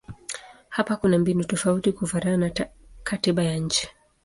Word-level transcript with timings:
Hapa 0.69 0.95
kuna 0.95 1.17
mbinu 1.17 1.43
tofauti 1.43 1.91
kufuatana 1.91 2.37
na 2.37 2.67
katiba 3.03 3.43
ya 3.43 3.57
nchi. 3.57 3.89